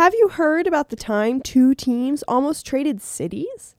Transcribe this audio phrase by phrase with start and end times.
[0.00, 3.76] Have you heard about the time two teams almost traded cities?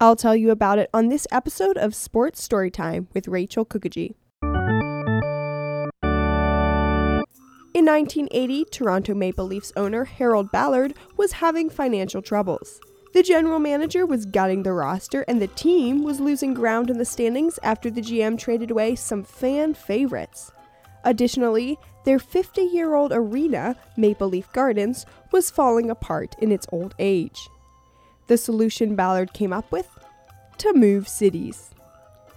[0.00, 4.16] I'll tell you about it on this episode of Sports Storytime with Rachel Kukaji.
[7.72, 12.80] In 1980, Toronto Maple Leafs owner Harold Ballard was having financial troubles.
[13.14, 17.04] The general manager was gutting the roster, and the team was losing ground in the
[17.04, 20.50] standings after the GM traded away some fan favorites.
[21.04, 26.94] Additionally, their 50 year old arena, Maple Leaf Gardens, was falling apart in its old
[26.98, 27.48] age.
[28.26, 29.88] The solution Ballard came up with?
[30.58, 31.70] To move cities.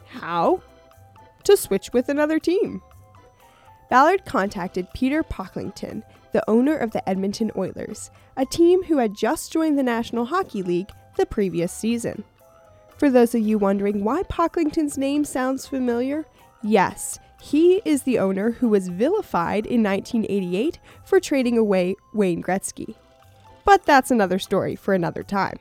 [0.07, 0.61] How?
[1.43, 2.81] To switch with another team.
[3.89, 9.51] Ballard contacted Peter Pocklington, the owner of the Edmonton Oilers, a team who had just
[9.51, 12.23] joined the National Hockey League the previous season.
[12.97, 16.25] For those of you wondering why Pocklington's name sounds familiar,
[16.63, 22.95] yes, he is the owner who was vilified in 1988 for trading away Wayne Gretzky.
[23.63, 25.59] But that's another story for another time.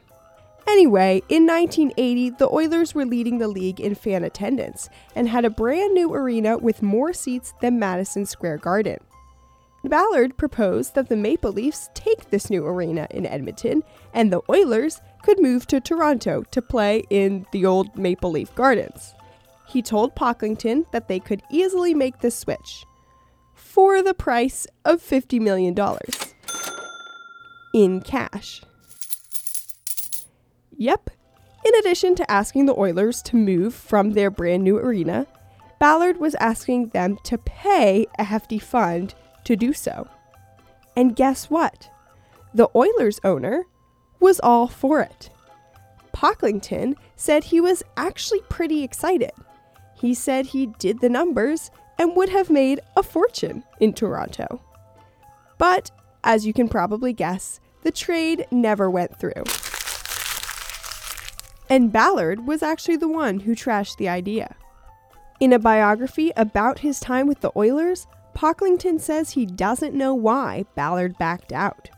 [0.67, 5.51] Anyway, in 1980, the Oilers were leading the league in fan attendance and had a
[5.51, 8.97] brand new arena with more seats than Madison Square Garden.
[9.85, 13.83] Ballard proposed that the Maple Leafs take this new arena in Edmonton
[14.15, 19.15] and the Oilers could move to Toronto to play in the old Maple Leaf Gardens.
[19.67, 22.85] He told Pocklington that they could easily make this switch
[23.55, 25.75] for the price of $50 million
[27.73, 28.63] in cash.
[30.77, 31.11] Yep.
[31.65, 35.27] In addition to asking the Oilers to move from their brand new arena,
[35.81, 40.09] Ballard was asking them to pay a hefty fund to do so.
[40.97, 41.91] And guess what?
[42.53, 43.65] The Oilers owner
[44.21, 45.31] was all for it.
[46.15, 49.33] Pocklington said he was actually pretty excited.
[49.95, 54.61] He said he did the numbers and would have made a fortune in Toronto.
[55.59, 55.91] But,
[56.23, 59.45] as you can probably guess, the trade never went through.
[61.71, 64.57] And Ballard was actually the one who trashed the idea.
[65.41, 70.65] In a biography about his time with the Oilers, Pocklington says he doesn't know why
[70.75, 71.91] Ballard backed out.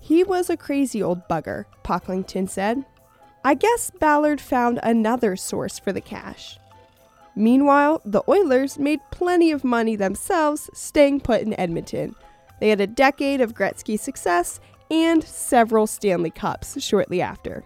[0.00, 2.84] He was a crazy old bugger, Pocklington said.
[3.44, 6.58] I guess Ballard found another source for the cash.
[7.40, 12.14] Meanwhile, the Oilers made plenty of money themselves staying put in Edmonton.
[12.60, 17.64] They had a decade of Gretzky success and several Stanley Cups shortly after.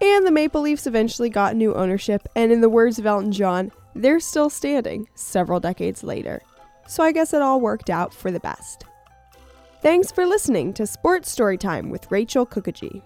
[0.00, 3.70] And the Maple Leafs eventually got new ownership, and in the words of Elton John,
[3.94, 6.40] they're still standing several decades later.
[6.88, 8.86] So I guess it all worked out for the best.
[9.82, 13.02] Thanks for listening to Sports Storytime with Rachel Kukaji.